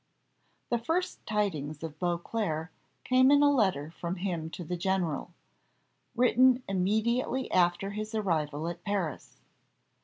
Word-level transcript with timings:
THE 0.71 0.79
first 0.79 1.23
tidings 1.27 1.83
of 1.83 1.99
Beauclerc 1.99 2.71
came 3.03 3.29
in 3.29 3.43
a 3.43 3.51
letter 3.53 3.91
from 3.91 4.15
him 4.15 4.49
to 4.49 4.63
the 4.63 4.75
general, 4.75 5.31
written 6.15 6.63
immediately 6.67 7.51
after 7.51 7.91
his 7.91 8.15
arrival 8.15 8.67
at 8.67 8.83
Paris. 8.83 9.37